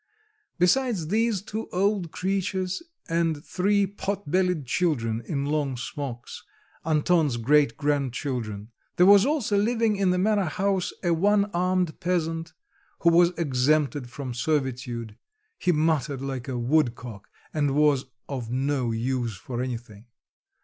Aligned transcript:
Besides 0.57 1.09
these 1.09 1.43
two 1.43 1.69
old 1.71 2.11
creatures 2.11 2.81
and 3.07 3.45
three 3.45 3.85
pot 3.85 4.31
bellied 4.31 4.65
children 4.65 5.21
in 5.27 5.45
long 5.45 5.77
smocks, 5.77 6.43
Anton's 6.83 7.37
great 7.37 7.77
grandchildren, 7.77 8.71
there 8.95 9.05
was 9.05 9.27
also 9.27 9.59
living 9.59 9.97
in 9.97 10.09
the 10.09 10.17
manor 10.17 10.45
house 10.45 10.91
a 11.03 11.13
one 11.13 11.45
armed 11.53 11.99
peasant, 11.99 12.53
who 13.01 13.11
was 13.11 13.29
exempted 13.37 14.09
from 14.09 14.33
servitude; 14.33 15.19
he 15.59 15.71
muttered 15.71 16.23
like 16.23 16.47
a 16.47 16.57
woodcock 16.57 17.29
and 17.53 17.75
was 17.75 18.05
of 18.27 18.49
no 18.49 18.89
use 18.91 19.37
for 19.37 19.61
anything. 19.61 20.07